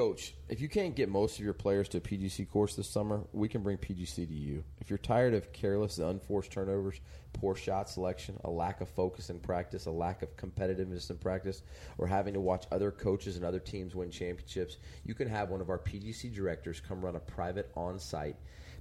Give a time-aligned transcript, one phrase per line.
[0.00, 3.20] Coach, if you can't get most of your players to a PGC course this summer,
[3.34, 4.64] we can bring PGC to you.
[4.80, 7.02] If you're tired of careless and unforced turnovers,
[7.34, 11.60] poor shot selection, a lack of focus in practice, a lack of competitiveness in practice,
[11.98, 15.60] or having to watch other coaches and other teams win championships, you can have one
[15.60, 18.36] of our PGC directors come run a private on site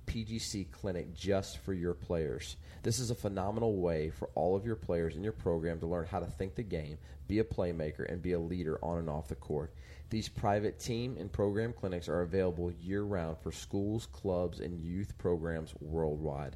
[0.10, 2.58] PGC clinic just for your players.
[2.82, 6.08] This is a phenomenal way for all of your players in your program to learn
[6.08, 6.98] how to think the game,
[7.28, 9.72] be a playmaker, and be a leader on and off the court.
[10.10, 15.16] These private team and program clinics are available year round for schools, clubs, and youth
[15.20, 16.56] programs worldwide.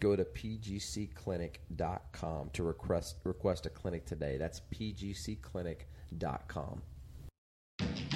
[0.00, 4.38] Go to pgcclinic.com to request, request a clinic today.
[4.38, 6.80] That's pgcclinic.com.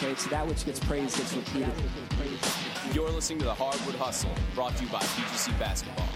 [0.00, 1.68] So that which gets praised gets repeated.
[2.94, 6.08] You're listening to the Hardwood Hustle, brought to you by PGC Basketball.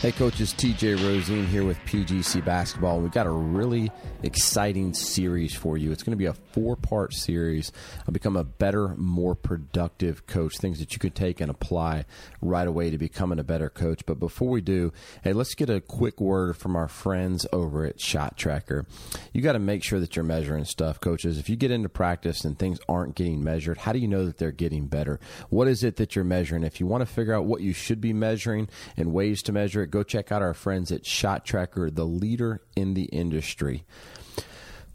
[0.00, 3.02] Hey, coaches, TJ Rosene here with PGC Basketball.
[3.02, 5.92] We've got a really exciting series for you.
[5.92, 7.70] It's going to be a four part series.
[8.08, 12.06] I'll become a better, more productive coach, things that you could take and apply
[12.40, 14.00] right away to becoming a better coach.
[14.06, 14.90] But before we do,
[15.22, 18.86] hey, let's get a quick word from our friends over at Shot Tracker.
[19.34, 21.36] You got to make sure that you're measuring stuff, coaches.
[21.36, 24.38] If you get into practice and things aren't getting measured, how do you know that
[24.38, 25.20] they're getting better?
[25.50, 26.64] What is it that you're measuring?
[26.64, 29.82] If you want to figure out what you should be measuring and ways to measure
[29.82, 33.84] it, go check out our friends at Shot Tracker, the leader in the industry.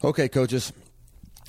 [0.03, 0.73] Okay, coaches,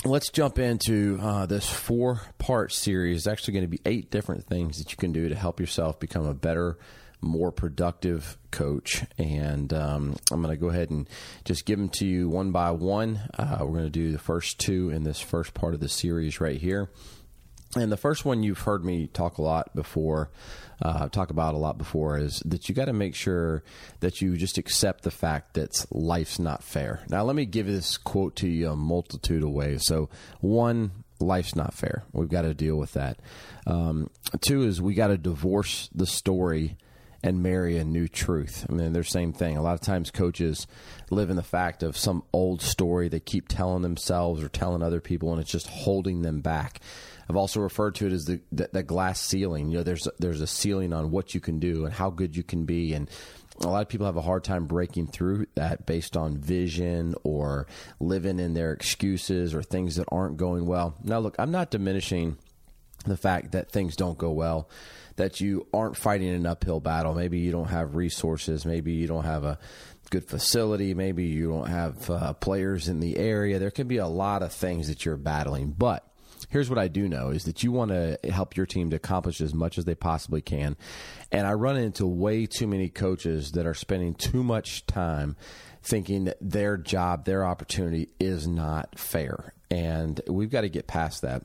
[0.04, 3.18] let's jump into uh, this four part series.
[3.18, 5.98] It's actually going to be eight different things that you can do to help yourself
[5.98, 6.78] become a better,
[7.20, 9.04] more productive coach.
[9.18, 11.08] And um, I'm going to go ahead and
[11.44, 13.20] just give them to you one by one.
[13.36, 16.40] Uh, we're going to do the first two in this first part of the series
[16.40, 16.90] right here.
[17.76, 20.30] And the first one you've heard me talk a lot before,
[20.80, 23.62] uh, talk about a lot before, is that you got to make sure
[24.00, 27.00] that you just accept the fact that life's not fair.
[27.08, 29.84] Now, let me give this quote to you a multitude of ways.
[29.84, 30.08] So,
[30.40, 32.04] one, life's not fair.
[32.12, 33.18] We've got to deal with that.
[33.66, 34.10] Um,
[34.40, 36.76] two is we got to divorce the story
[37.26, 38.64] and marry a new truth.
[38.68, 39.56] I mean, they're the same thing.
[39.56, 40.68] A lot of times coaches
[41.10, 45.00] live in the fact of some old story they keep telling themselves or telling other
[45.00, 46.80] people, and it's just holding them back.
[47.28, 49.70] I've also referred to it as the, the, the glass ceiling.
[49.70, 52.44] You know, there's there's a ceiling on what you can do and how good you
[52.44, 53.10] can be, and
[53.60, 57.66] a lot of people have a hard time breaking through that based on vision or
[57.98, 60.94] living in their excuses or things that aren't going well.
[61.02, 62.36] Now, look, I'm not diminishing
[63.04, 64.68] the fact that things don't go well,
[65.16, 67.14] that you aren't fighting an uphill battle.
[67.14, 68.64] Maybe you don't have resources.
[68.64, 69.58] Maybe you don't have a
[70.10, 70.94] good facility.
[70.94, 73.58] Maybe you don't have uh, players in the area.
[73.58, 76.06] There can be a lot of things that you're battling, but
[76.48, 79.40] here's what I do know is that you want to help your team to accomplish
[79.40, 80.76] as much as they possibly can.
[81.32, 85.36] And I run into way too many coaches that are spending too much time
[85.82, 89.52] thinking that their job, their opportunity is not fair.
[89.70, 91.42] And we've got to get past that.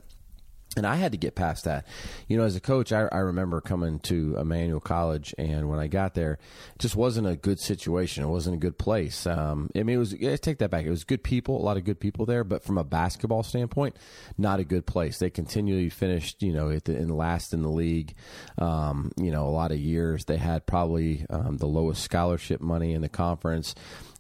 [0.78, 1.86] And I had to get past that.
[2.30, 5.88] You know, as a coach, I, I, remember coming to Emmanuel College, and when I
[5.88, 6.40] got there,
[6.76, 8.24] it just wasn't a good situation.
[8.24, 9.28] It wasn't a good place.
[9.28, 10.86] Um, I mean, it was, yeah, take that back.
[10.86, 13.98] It was good people, a lot of good people there, but from a basketball standpoint,
[14.38, 15.20] not a good place.
[15.20, 18.14] They continually finished, you know, the, in last in the league,
[18.58, 20.24] um, you know, a lot of years.
[20.24, 23.76] They had probably um, the lowest scholarship money in the conference.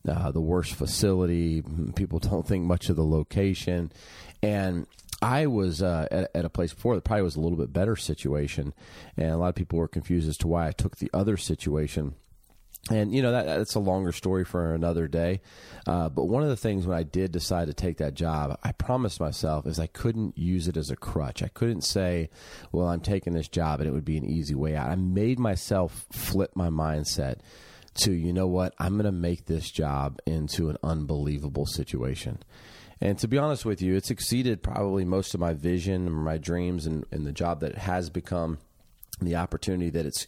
[0.07, 1.63] Uh, the worst facility.
[1.95, 3.91] People don't think much of the location.
[4.41, 4.87] And
[5.21, 7.95] I was uh, at, at, a place before that probably was a little bit better
[7.95, 8.73] situation,
[9.15, 12.15] and a lot of people were confused as to why I took the other situation.
[12.89, 15.41] And you know that that's a longer story for another day.
[15.85, 18.71] Uh, but one of the things when I did decide to take that job, I
[18.71, 21.43] promised myself is I couldn't use it as a crutch.
[21.43, 22.31] I couldn't say,
[22.71, 25.37] "Well, I'm taking this job and it would be an easy way out." I made
[25.37, 27.37] myself flip my mindset
[27.93, 32.39] to, you know what, I'm going to make this job into an unbelievable situation.
[33.01, 36.37] And to be honest with you, it's exceeded probably most of my vision, and my
[36.37, 38.59] dreams, and, and the job that has become
[39.19, 40.27] the opportunity that it's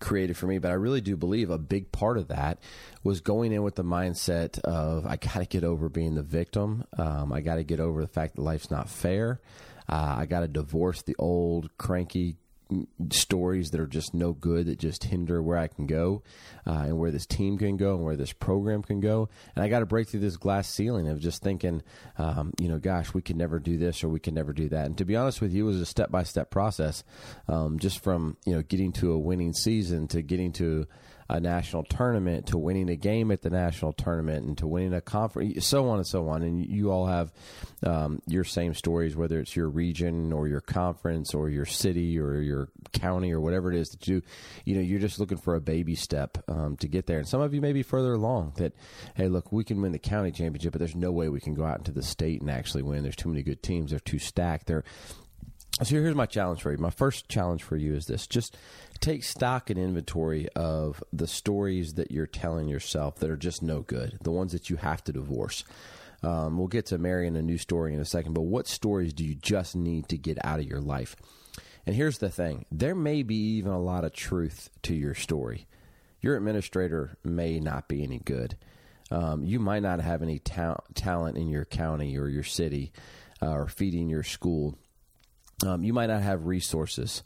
[0.00, 0.58] created for me.
[0.58, 2.58] But I really do believe a big part of that
[3.02, 6.84] was going in with the mindset of I got to get over being the victim.
[6.98, 9.40] Um, I got to get over the fact that life's not fair.
[9.88, 12.36] Uh, I got to divorce the old cranky
[13.10, 16.22] stories that are just no good that just hinder where I can go
[16.66, 19.28] uh, and where this team can go and where this program can go.
[19.54, 21.82] And I got to break through this glass ceiling of just thinking,
[22.18, 24.86] um, you know, gosh, we can never do this or we can never do that.
[24.86, 27.04] And to be honest with you, it was a step by step process,
[27.48, 30.86] um, just from you know getting to a winning season to getting to
[31.28, 35.00] a national tournament to winning a game at the national tournament and to winning a
[35.00, 36.42] conference, so on and so on.
[36.42, 37.32] And you all have
[37.82, 42.40] um, your same stories, whether it's your region or your conference or your city or
[42.40, 44.22] your county or whatever it is that you,
[44.64, 47.18] you know, you're just looking for a baby step um, to get there.
[47.18, 48.74] And some of you may be further along that,
[49.14, 51.64] hey, look, we can win the county championship, but there's no way we can go
[51.64, 53.02] out into the state and actually win.
[53.02, 53.90] There's too many good teams.
[53.90, 54.66] They're too stacked.
[54.66, 54.84] They're
[55.82, 56.78] so here's my challenge for you.
[56.78, 58.56] My first challenge for you is this: just
[59.00, 63.80] take stock and inventory of the stories that you're telling yourself that are just no
[63.80, 65.64] good, the ones that you have to divorce.
[66.22, 69.24] Um, we'll get to marrying a new story in a second, but what stories do
[69.24, 71.16] you just need to get out of your life?
[71.86, 75.66] And here's the thing: there may be even a lot of truth to your story.
[76.20, 78.56] Your administrator may not be any good.
[79.10, 82.92] Um, you might not have any ta- talent in your county or your city
[83.42, 84.78] uh, or feeding your school
[85.64, 87.22] um, you might not have resources.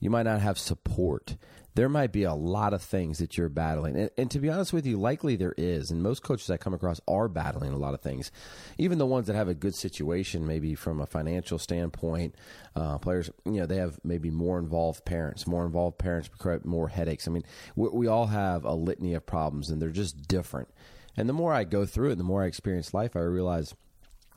[0.00, 1.36] You might not have support.
[1.74, 3.96] There might be a lot of things that you're battling.
[3.96, 5.90] And, and, to be honest with you, likely there is.
[5.90, 8.32] And most coaches I come across are battling a lot of things.
[8.76, 12.34] Even the ones that have a good situation, maybe from a financial standpoint,
[12.74, 15.46] uh, players, you know, they have maybe more involved parents.
[15.46, 17.28] More involved parents create more headaches.
[17.28, 17.44] I mean,
[17.76, 20.68] we, we all have a litany of problems, and they're just different.
[21.16, 23.74] And the more I go through it, the more I experience life, I realize–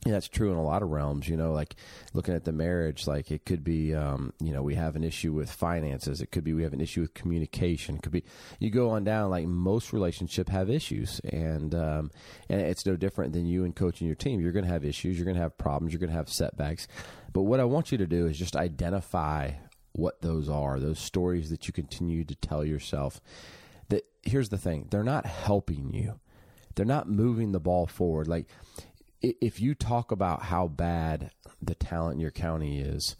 [0.05, 1.29] yeah, that's true in a lot of realms.
[1.29, 1.75] You know, like
[2.13, 5.31] looking at the marriage, like it could be, um, you know, we have an issue
[5.31, 6.19] with finances.
[6.19, 7.95] It could be we have an issue with communication.
[7.95, 8.23] It could be
[8.59, 9.29] you go on down.
[9.29, 12.11] Like most relationship have issues, and um,
[12.49, 14.41] and it's no different than you and coaching your team.
[14.41, 15.17] You're going to have issues.
[15.17, 15.93] You're going to have problems.
[15.93, 16.87] You're going to have setbacks.
[17.31, 19.51] But what I want you to do is just identify
[19.93, 20.79] what those are.
[20.79, 23.21] Those stories that you continue to tell yourself.
[23.87, 26.19] That here's the thing: they're not helping you.
[26.75, 28.27] They're not moving the ball forward.
[28.27, 28.47] Like
[29.23, 31.31] if you talk about how bad
[31.61, 33.15] the talent in your county is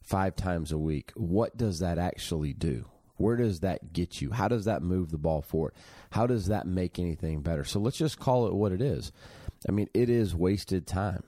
[0.00, 2.86] five times a week, what does that actually do?
[3.16, 4.30] Where does that get you?
[4.30, 5.74] How does that move the ball forward?
[6.10, 7.64] How does that make anything better?
[7.64, 9.10] So let's just call it what it is.
[9.68, 11.24] I mean, it is wasted time.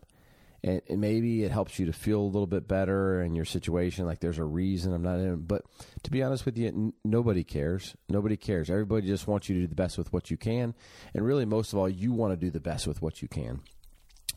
[0.62, 4.05] And, maybe it helps you to feel a little bit better in your situation.
[4.05, 5.38] Like there's a reason I'm not in.
[5.38, 5.65] But
[6.05, 7.97] to be honest with you, n- nobody cares.
[8.09, 8.71] Nobody cares.
[8.71, 10.75] Everybody just wants you to do the best with what you can.
[11.15, 13.62] And really, most of all, you want to do the best with what you can.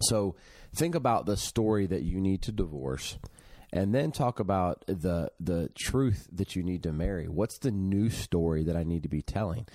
[0.01, 0.35] So
[0.73, 3.17] think about the story that you need to divorce
[3.73, 7.27] and then talk about the the truth that you need to marry.
[7.27, 9.67] What's the new story that I need to be telling?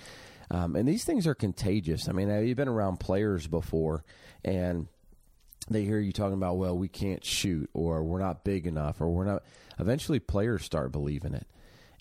[0.51, 2.07] Um, and these things are contagious.
[2.07, 4.03] I mean, have you've been around players before,
[4.43, 4.87] and
[5.69, 9.09] they hear you talking about, well, we can't shoot, or we're not big enough, or
[9.09, 9.43] we're not.
[9.77, 11.45] Eventually, players start believing it.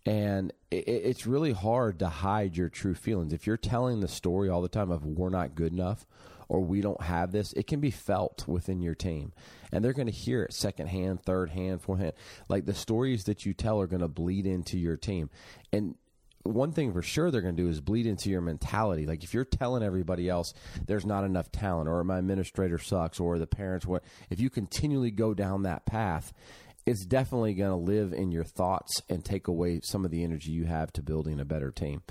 [0.07, 3.33] And it's really hard to hide your true feelings.
[3.33, 6.07] If you're telling the story all the time of we're not good enough
[6.49, 9.33] or we don't have this, it can be felt within your team.
[9.73, 12.15] And they're going to hear it second hand, third hand, fourth hand.
[12.49, 15.31] Like the stories that you tell are going to bleed into your team.
[15.73, 15.97] And
[16.45, 19.07] one thing for sure they're going to do is bleed into your mentality.
[19.07, 20.55] Like if you're telling everybody else
[20.87, 25.11] there's not enough talent, or my administrator sucks, or the parents what, if you continually
[25.11, 26.33] go down that path,
[26.87, 30.53] it's definitely going to live in your thoughts and take away some of the energy
[30.53, 32.03] you have to building a better team.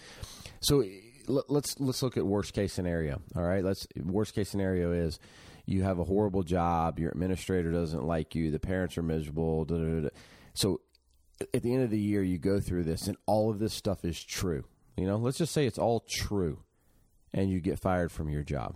[0.59, 0.83] So
[1.27, 3.21] let's let's look at worst case scenario.
[3.35, 5.19] All right, let's worst case scenario is
[5.65, 9.65] you have a horrible job, your administrator doesn't like you, the parents are miserable.
[9.65, 10.09] Da, da, da.
[10.53, 10.81] So
[11.53, 14.05] at the end of the year, you go through this, and all of this stuff
[14.05, 14.63] is true.
[14.95, 16.63] You know, let's just say it's all true,
[17.33, 18.75] and you get fired from your job.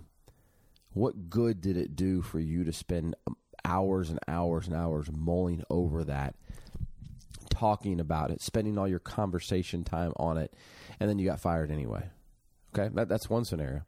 [0.93, 3.15] What good did it do for you to spend
[3.63, 6.35] hours and hours and hours mulling over that,
[7.49, 10.53] talking about it, spending all your conversation time on it,
[10.99, 12.09] and then you got fired anyway?
[12.73, 13.81] Okay, that, that's one scenario.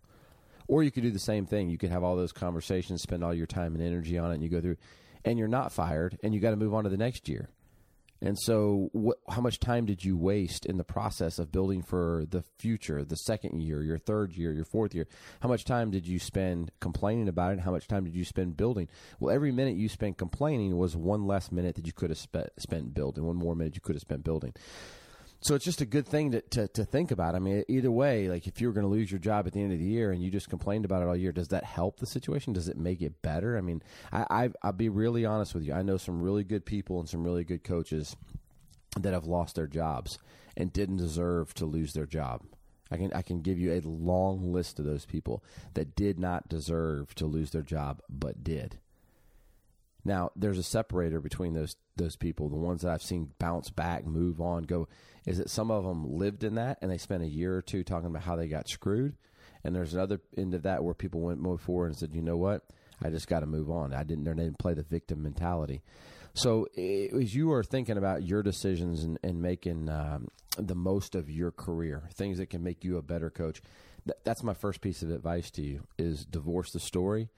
[0.68, 1.70] Or you could do the same thing.
[1.70, 4.44] You could have all those conversations, spend all your time and energy on it, and
[4.44, 4.78] you go through,
[5.26, 7.50] and you're not fired, and you got to move on to the next year.
[8.22, 12.24] And so, what, how much time did you waste in the process of building for
[12.30, 15.08] the future, the second year, your third year, your fourth year?
[15.42, 17.54] How much time did you spend complaining about it?
[17.56, 18.88] And How much time did you spend building?
[19.20, 22.50] Well, every minute you spent complaining was one less minute that you could have spent,
[22.58, 24.54] spent building, one more minute you could have spent building.
[25.44, 27.36] So it's just a good thing to, to, to think about.
[27.36, 29.62] I mean, either way, like if you were going to lose your job at the
[29.62, 32.00] end of the year and you just complained about it all year, does that help
[32.00, 32.54] the situation?
[32.54, 33.58] Does it make it better?
[33.58, 33.84] I mean,
[34.14, 35.74] I, I I'll be really honest with you.
[35.74, 38.16] I know some really good people and some really good coaches
[38.98, 40.18] that have lost their jobs
[40.56, 42.44] and didn't deserve to lose their job.
[42.90, 46.48] I can I can give you a long list of those people that did not
[46.48, 48.80] deserve to lose their job but did.
[50.06, 52.50] Now, there's a separator between those those people.
[52.50, 54.88] The ones that I've seen bounce back, move on, go.
[55.26, 57.84] Is that some of them lived in that and they spent a year or two
[57.84, 59.16] talking about how they got screwed,
[59.64, 62.36] and there's another end of that where people went more forward and said, you know
[62.36, 62.64] what,
[63.02, 63.94] I just got to move on.
[63.94, 64.26] I didn't.
[64.26, 65.82] They didn't play the victim mentality.
[66.34, 71.30] So as you are thinking about your decisions and, and making um, the most of
[71.30, 73.62] your career, things that can make you a better coach,
[74.06, 77.30] th- that's my first piece of advice to you: is divorce the story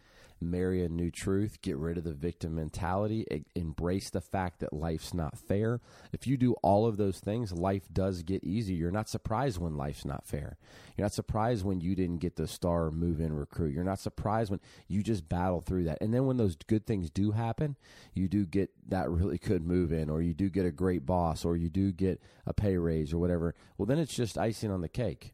[0.46, 3.25] marry a new truth, get rid of the victim mentality,
[3.56, 5.82] embrace the fact that life's not fair.
[6.14, 8.78] If you do all of those things, life does get easier.
[8.78, 10.58] You're not surprised when life's not fair.
[10.96, 13.74] You're not surprised when you didn't get the star move in recruit.
[13.74, 15.98] You're not surprised when you just battle through that.
[16.02, 17.75] And then when those good things do happen,
[18.14, 21.44] you do get that really good move in, or you do get a great boss,
[21.44, 23.56] or you do get a pay raise, or whatever.
[23.78, 25.34] Well, then it's just icing on the cake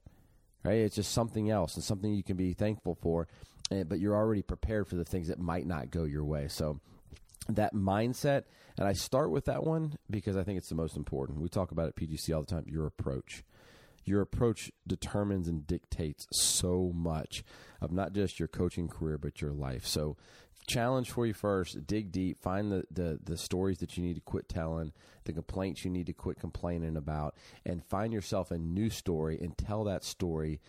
[0.63, 0.79] right?
[0.79, 3.27] It's just something else and something you can be thankful for,
[3.71, 6.47] Eh, but you're already prepared for the things that might not go your way.
[6.47, 6.79] So
[7.47, 8.43] that mindset,
[8.77, 11.41] and I start with that one because I think it's the most important.
[11.41, 12.65] We talk about it at PGC all the time.
[12.67, 13.43] Your approach.
[14.03, 17.43] Your approach determines and dictates so much
[17.79, 19.85] of not just your coaching career, but your life.
[19.85, 20.17] So,
[20.67, 24.21] challenge for you first dig deep find the, the the stories that you need to
[24.21, 27.35] quit telling the complaints you need to quit complaining about
[27.65, 30.61] and find yourself a new story and tell that story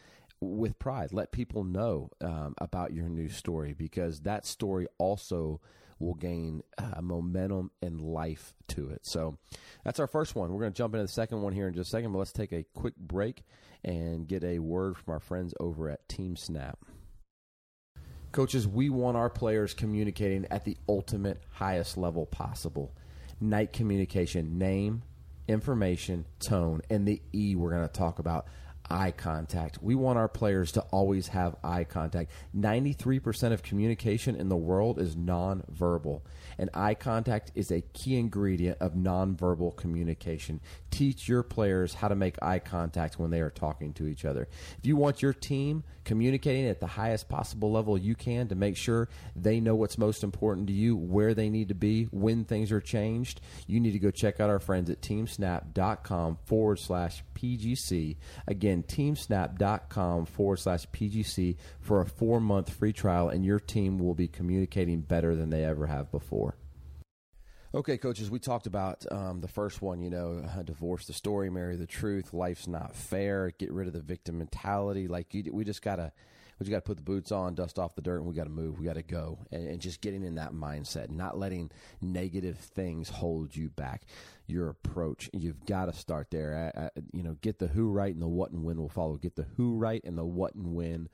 [0.42, 1.12] with pride.
[1.12, 5.60] Let people know um, about your new story because that story also
[5.98, 9.06] will gain uh, momentum and life to it.
[9.06, 9.38] So
[9.84, 10.52] that's our first one.
[10.52, 12.32] We're going to jump into the second one here in just a second but let's
[12.32, 13.44] take a quick break
[13.84, 16.78] and get a word from our friends over at team snap.
[18.32, 22.94] Coaches, we want our players communicating at the ultimate highest level possible.
[23.40, 25.02] NITE communication, name,
[25.48, 28.46] information, tone, and the E we're going to talk about
[28.92, 29.82] eye contact.
[29.82, 32.30] We want our players to always have eye contact.
[32.56, 36.20] 93% of communication in the world is nonverbal,
[36.58, 40.60] and eye contact is a key ingredient of nonverbal communication.
[40.90, 44.46] Teach your players how to make eye contact when they are talking to each other.
[44.78, 48.76] If you want your team communicating at the highest possible level you can to make
[48.76, 52.70] sure they know what's most important to you, where they need to be, when things
[52.72, 58.16] are changed, you need to go check out our friends at teamsnap.com forward slash PGC.
[58.46, 64.14] Again, teamsnap.com forward slash PGC for a four month free trial, and your team will
[64.14, 66.56] be communicating better than they ever have before.
[67.74, 71.76] Okay, coaches, we talked about um, the first one, you know, divorce the story, marry
[71.76, 75.08] the truth, life's not fair, get rid of the victim mentality.
[75.08, 76.12] Like, you, we just got to.
[76.58, 78.44] We just got to put the boots on, dust off the dirt, and we got
[78.44, 78.78] to move.
[78.78, 83.08] We got to go, and, and just getting in that mindset, not letting negative things
[83.08, 84.02] hold you back.
[84.46, 86.72] Your approach, you've got to start there.
[86.74, 89.16] I, I, you know, get the who right, and the what and when will follow.
[89.16, 91.08] Get the who right, and the what and when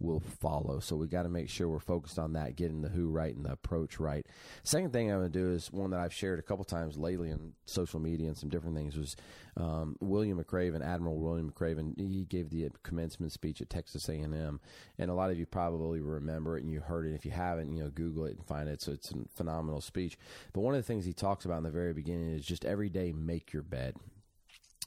[0.00, 0.80] will follow.
[0.80, 3.44] So we got to make sure we're focused on that, getting the who right and
[3.44, 4.26] the approach right.
[4.62, 7.30] Second thing I'm going to do is one that I've shared a couple times lately
[7.30, 9.14] on social media and some different things was
[9.56, 11.98] um, William McRaven, Admiral William McRaven.
[11.98, 14.60] He gave the commencement speech at Texas A&M,
[14.98, 17.14] and a lot of you probably remember it and you heard it.
[17.14, 18.80] If you haven't, you know, Google it and find it.
[18.80, 20.18] So it's a phenomenal speech.
[20.52, 22.88] But one of the things he talks about in the very beginning is just every
[22.88, 23.96] day make your bed.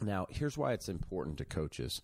[0.01, 2.01] Now, here's why it's important to coaches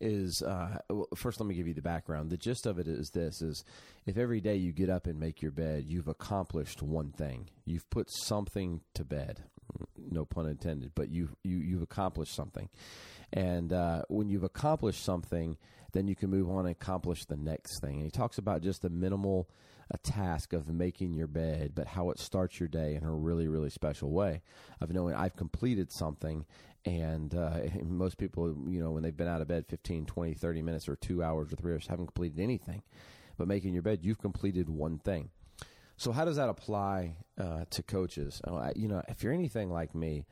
[0.00, 2.30] is uh, well, first let me give you the background.
[2.30, 3.64] The gist of it is this: is
[4.06, 7.50] if every day you get up and make your bed, you've accomplished one thing.
[7.64, 9.44] You've put something to bed.
[9.96, 12.68] No pun intended, but you've you, you've accomplished something.
[13.32, 15.56] And uh, when you've accomplished something,
[15.92, 17.96] then you can move on and accomplish the next thing.
[17.96, 19.48] And he talks about just the minimal
[19.90, 23.48] a task of making your bed, but how it starts your day in a really,
[23.48, 24.42] really special way
[24.80, 26.46] of knowing I've completed something.
[26.84, 30.62] And uh, most people, you know, when they've been out of bed 15, 20, 30
[30.62, 32.82] minutes or two hours or three hours, haven't completed anything.
[33.36, 35.30] But making your bed, you've completed one thing.
[35.96, 38.40] So how does that apply uh, to coaches?
[38.44, 40.24] Uh, you know, if you're anything like me,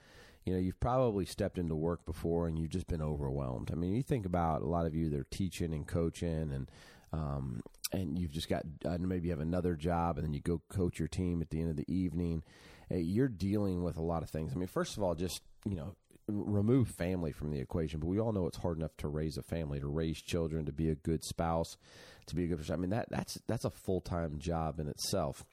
[0.44, 3.70] you know, you've probably stepped into work before and you've just been overwhelmed.
[3.70, 6.70] I mean, you think about a lot of you that are teaching and coaching and
[7.12, 10.60] um, and you've just got uh, maybe you have another job and then you go
[10.68, 12.42] coach your team at the end of the evening
[12.90, 14.52] uh, you're dealing with a lot of things.
[14.52, 15.94] I mean first of all just you know
[16.26, 19.42] remove family from the equation but we all know it's hard enough to raise a
[19.42, 21.78] family to raise children to be a good spouse
[22.26, 22.74] to be a good person.
[22.74, 25.44] I mean that that's that's a full-time job in itself.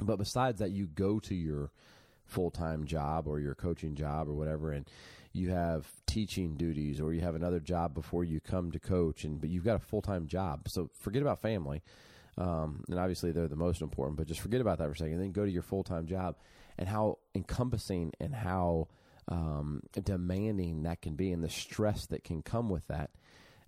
[0.00, 1.70] But besides that you go to your
[2.24, 4.86] full-time job or your coaching job or whatever and
[5.36, 9.40] you have teaching duties or you have another job before you come to coach and
[9.40, 11.82] but you've got a full-time job so forget about family
[12.38, 15.18] um, and obviously they're the most important but just forget about that for a second
[15.18, 16.36] then go to your full-time job
[16.78, 18.88] and how encompassing and how
[19.28, 23.10] um, demanding that can be and the stress that can come with that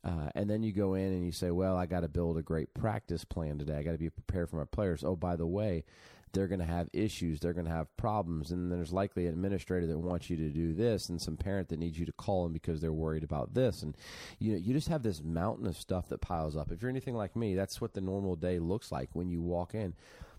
[0.04, 2.42] uh, and then you go in and you say, well, I got to build a
[2.42, 3.74] great practice plan today.
[3.74, 5.02] I got to be prepared for my players.
[5.02, 5.84] Oh, by the way,
[6.32, 9.86] they're going to have issues, they're going to have problems, and there's likely an administrator
[9.86, 12.52] that wants you to do this, and some parent that needs you to call them
[12.52, 13.96] because they're worried about this, and
[14.38, 16.70] you know you just have this mountain of stuff that piles up.
[16.70, 19.74] If you're anything like me, that's what the normal day looks like when you walk
[19.74, 19.94] in.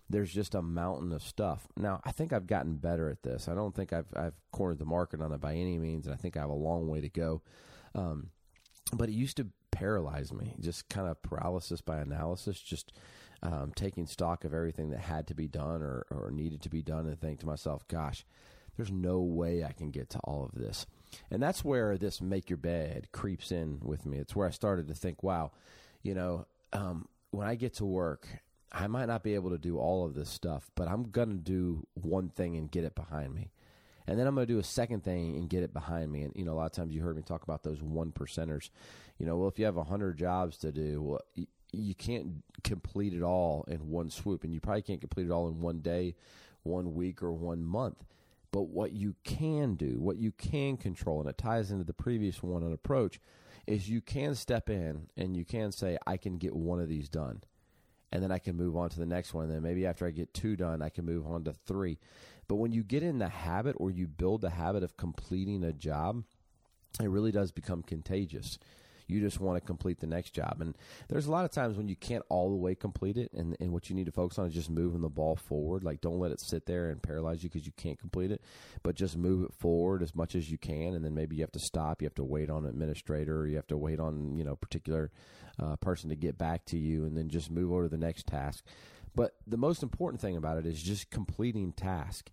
[0.08, 1.68] There's just a mountain of stuff.
[1.76, 3.46] Now, I think I've gotten better at this.
[3.48, 6.18] I don't think I've I've cornered the market on it by any means, and I
[6.18, 7.42] think I have a long way to go.
[7.94, 8.30] Um,
[8.92, 12.92] but it used to paralyze me, just kind of paralysis by analysis, just
[13.42, 16.82] um, taking stock of everything that had to be done or, or needed to be
[16.82, 18.24] done and think to myself, gosh,
[18.76, 20.86] there's no way I can get to all of this.
[21.30, 24.18] And that's where this make your bed creeps in with me.
[24.18, 25.52] It's where I started to think, wow,
[26.02, 28.26] you know, um, when I get to work,
[28.72, 31.34] I might not be able to do all of this stuff, but I'm going to
[31.34, 33.50] do one thing and get it behind me
[34.10, 36.22] and then I'm going to do a second thing and get it behind me.
[36.22, 38.70] And you know, a lot of times you heard me talk about those one percenters.
[39.18, 41.20] You know, well, if you have a hundred jobs to do, well,
[41.72, 45.48] you, can't complete it all in one swoop, and you probably can't complete it all
[45.48, 46.14] in one day,
[46.62, 48.04] one week, or one month.
[48.52, 52.42] But what you can do, what you can control, and it ties into the previous
[52.42, 53.20] one on approach,
[53.66, 57.08] is you can step in and you can say, I can get one of these
[57.08, 57.42] done
[58.12, 59.44] and then I can move on to the next one.
[59.44, 61.98] And then maybe after I get two done, I can move on to three.
[62.48, 65.72] But when you get in the habit or you build the habit of completing a
[65.72, 66.24] job,
[67.00, 68.58] it really does become contagious.
[69.10, 70.58] You just want to complete the next job.
[70.60, 70.76] And
[71.08, 73.72] there's a lot of times when you can't all the way complete it, and, and
[73.72, 75.84] what you need to focus on is just moving the ball forward.
[75.84, 78.42] Like, don't let it sit there and paralyze you because you can't complete it,
[78.82, 80.94] but just move it forward as much as you can.
[80.94, 82.00] And then maybe you have to stop.
[82.00, 84.56] You have to wait on an administrator, or you have to wait on, you know,
[84.56, 85.10] particular
[85.58, 88.26] uh, person to get back to you, and then just move over to the next
[88.26, 88.64] task.
[89.14, 92.30] But the most important thing about it is just completing task.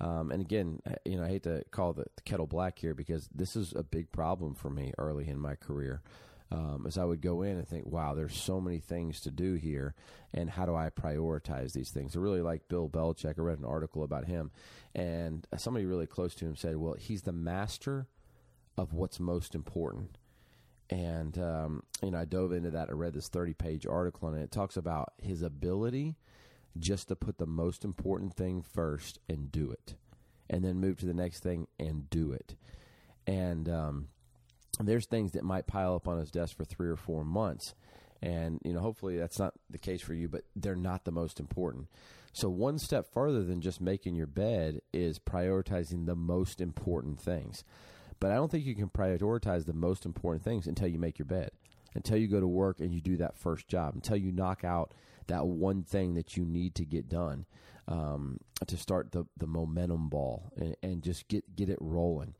[0.00, 3.28] Um, and again, you know, I hate to call the, the, kettle black here because
[3.34, 6.02] this is a big problem for me early in my career.
[6.50, 9.54] Um, as I would go in and think, wow, there's so many things to do
[9.54, 9.94] here,
[10.32, 12.16] and how do I prioritize these things?
[12.16, 13.38] I really like Bill Belichick.
[13.38, 14.50] I read an article about him,
[14.94, 18.06] and somebody really close to him said, well, he's the master
[18.78, 20.16] of what's most important.
[20.88, 22.88] And um, you know, I dove into that.
[22.88, 26.16] I read this 30 page article, and it talks about his ability
[26.78, 29.94] just to put the most important thing first and do it,
[30.50, 32.56] and then move to the next thing and do it.
[33.26, 34.08] And um,
[34.80, 37.74] there's things that might pile up on his desk for three or four months.
[38.20, 41.38] And, you know, hopefully that's not the case for you, but they're not the most
[41.38, 41.86] important.
[42.32, 47.64] So, one step further than just making your bed is prioritizing the most important things.
[48.20, 51.26] But I don't think you can prioritize the most important things until you make your
[51.26, 51.50] bed
[51.94, 54.92] until you go to work and you do that first job, until you knock out
[55.26, 57.46] that one thing that you need to get done
[57.86, 62.34] um, to start the, the momentum ball and, and just get, get it rolling.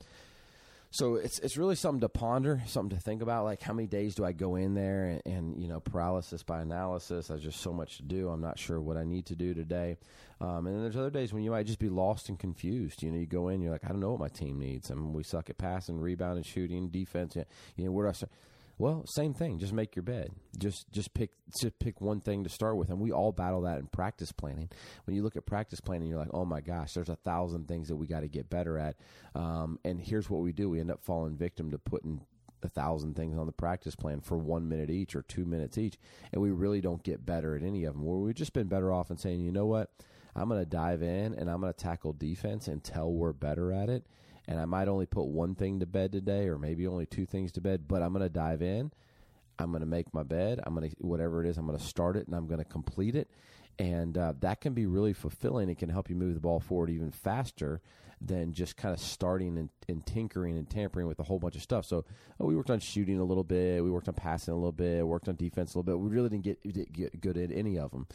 [0.91, 3.45] So it's it's really something to ponder, something to think about.
[3.45, 6.63] Like how many days do I go in there and, and you know paralysis by
[6.63, 7.27] analysis?
[7.27, 8.31] There's just so much to do.
[8.31, 9.99] I'm not sure what I need to do today.
[10.41, 13.03] Um, and then there's other days when you might just be lost and confused.
[13.03, 14.91] You know, you go in, you're like, I don't know what my team needs.
[14.91, 17.37] I mean, we suck at passing, rebounding, shooting, defense.
[17.77, 18.33] You know, where do I start?
[18.79, 19.59] Well, same thing.
[19.59, 20.31] Just make your bed.
[20.57, 23.79] Just just pick just pick one thing to start with, and we all battle that
[23.79, 24.71] in practice planning.
[25.05, 27.89] When you look at practice planning, you're like, oh my gosh, there's a thousand things
[27.89, 28.97] that we got to get better at.
[29.35, 32.21] Um, and here's what we do: we end up falling victim to putting
[32.63, 35.99] a thousand things on the practice plan for one minute each or two minutes each,
[36.33, 38.05] and we really don't get better at any of them.
[38.05, 39.91] Where we've just been better off in saying, you know what,
[40.37, 43.89] I'm going to dive in and I'm going to tackle defense until we're better at
[43.89, 44.07] it
[44.49, 47.53] and I might only put one thing to bed today, or maybe only two things
[47.53, 48.91] to bed, but I'm going to dive in.
[49.59, 50.61] I'm going to make my bed.
[50.65, 52.65] I'm going to, whatever it is, I'm going to start it and I'm going to
[52.65, 53.31] complete it.
[53.79, 55.69] And uh, that can be really fulfilling.
[55.69, 57.83] It can help you move the ball forward even faster
[58.21, 61.63] than just kind of starting and, and tinkering and tampering with a whole bunch of
[61.63, 61.85] stuff.
[61.85, 62.05] So
[62.41, 63.85] oh, we worked on shooting a little bit.
[63.85, 65.07] We worked on passing a little bit.
[65.07, 66.01] Worked on defense a little bit.
[66.01, 68.07] We really didn't get, get good at any of them.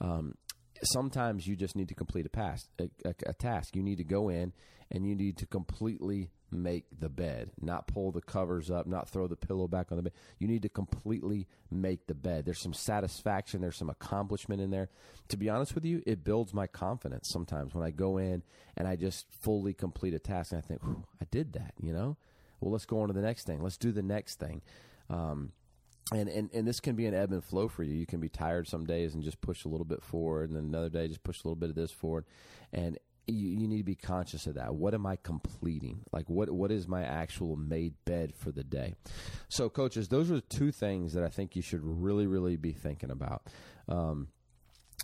[0.00, 0.34] Um,
[0.82, 3.76] sometimes you just need to complete a pass a, a, a, task.
[3.76, 4.52] You need to go in
[4.90, 9.26] and you need to completely make the bed not pull the covers up not throw
[9.26, 10.12] the pillow back on the bed.
[10.38, 12.46] You need to completely make the bed.
[12.46, 14.88] There's some satisfaction there's some accomplishment in there.
[15.28, 18.42] To be honest with you it builds my confidence sometimes when i go in
[18.76, 20.80] and i just fully complete a task and i think
[21.20, 22.16] i did that you know?
[22.60, 23.62] Well let's go on to the next thing.
[23.62, 24.62] Let's do the next thing.
[25.10, 25.52] Um,
[26.12, 27.94] and, and and this can be an ebb and flow for you.
[27.94, 30.64] You can be tired some days and just push a little bit forward, and then
[30.64, 32.24] another day just push a little bit of this forward,
[32.72, 34.74] and you, you need to be conscious of that.
[34.74, 36.00] What am I completing?
[36.12, 38.94] Like what what is my actual made bed for the day?
[39.48, 43.10] So, coaches, those are two things that I think you should really really be thinking
[43.10, 43.42] about.
[43.88, 44.28] Um,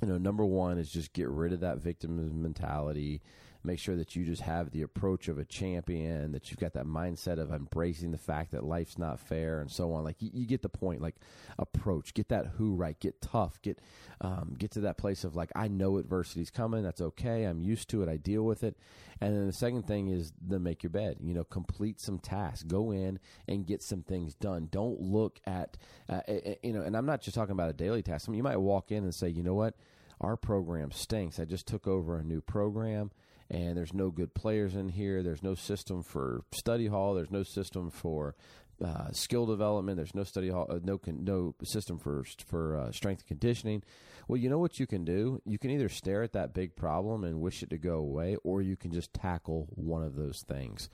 [0.03, 3.21] you know, number one is just get rid of that victim mentality.
[3.67, 6.85] Make sure that you just have the approach of a champion, that you've got that
[6.85, 10.05] mindset of embracing the fact that life's not fair and so on.
[10.05, 11.01] Like you, you get the point.
[11.01, 11.17] Like
[11.59, 13.79] approach, get that who right, get tough, get
[14.21, 16.83] um, get to that place of like I know adversity's coming.
[16.83, 17.45] That's okay.
[17.45, 18.09] I'm used to it.
[18.09, 18.77] I deal with it.
[19.21, 21.17] And then the second thing is then make your bed.
[21.23, 22.65] You know, complete some tasks.
[22.65, 24.69] Go in and get some things done.
[24.71, 26.21] Don't look at uh,
[26.63, 26.83] you know.
[26.83, 28.29] And I'm not just talking about a daily task.
[28.29, 29.75] I mean, you might walk in and say, you know what
[30.21, 31.39] our program stinks.
[31.39, 33.11] I just took over a new program
[33.51, 35.23] and there's no good players in here.
[35.23, 37.15] There's no system for study hall.
[37.15, 38.35] There's no system for
[38.83, 39.97] uh, skill development.
[39.97, 43.83] There's no study hall, uh, no no system for for uh, strength and conditioning.
[44.27, 45.41] Well, you know what you can do.
[45.45, 48.63] You can either stare at that big problem and wish it to go away, or
[48.63, 50.89] you can just tackle one of those things.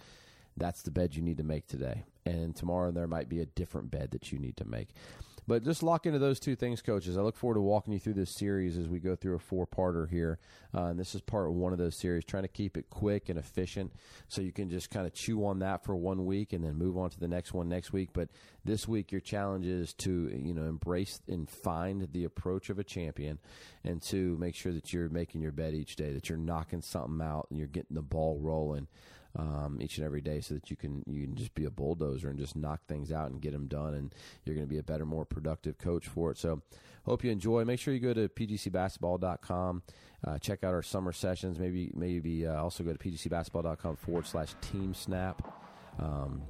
[0.56, 3.90] That's the bed you need to make today, and tomorrow there might be a different
[3.90, 4.90] bed that you need to make.
[5.46, 7.16] But just lock into those two things, coaches.
[7.16, 9.66] I look forward to walking you through this series as we go through a four
[9.66, 10.38] parter here.
[10.74, 13.38] Uh, and this is part one of those series, trying to keep it quick and
[13.38, 13.92] efficient
[14.28, 16.96] so you can just kind of chew on that for one week and then move
[16.96, 18.10] on to the next one next week.
[18.12, 18.28] But
[18.64, 22.84] this week, your challenge is to, you know, embrace and find the approach of a
[22.84, 23.38] champion
[23.84, 27.20] and to make sure that you're making your bed each day, that you're knocking something
[27.20, 28.86] out and you're getting the ball rolling
[29.36, 32.28] um, each and every day so that you can you can just be a bulldozer
[32.28, 34.14] and just knock things out and get them done and
[34.44, 36.38] you're going to be a better more productive coach for it.
[36.38, 36.62] So
[37.04, 37.64] hope you enjoy.
[37.64, 39.82] Make sure you go to pgcbasketball.com
[40.26, 41.58] uh, check out our summer sessions.
[41.58, 45.42] Maybe maybe uh, also go to pgcbasketball.com forward slash team snap.
[45.98, 46.42] Um,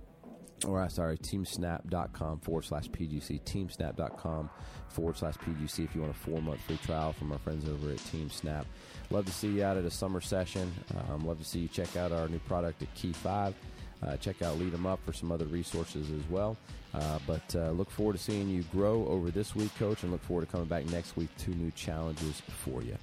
[0.64, 4.50] or sorry, teamsnap.com forward slash PGC, teamsnap.com
[4.88, 7.90] forward slash PGC if you want a four month free trial from our friends over
[7.90, 8.66] at Team Snap.
[9.10, 10.72] Love to see you out at a summer session.
[11.08, 13.54] Um, love to see you check out our new product at Key 5.
[14.02, 16.56] Uh, check out Lead 'em Up for some other resources as well.
[16.94, 20.22] Uh, but uh, look forward to seeing you grow over this week, Coach, and look
[20.22, 21.28] forward to coming back next week.
[21.38, 22.96] Two new challenges for you.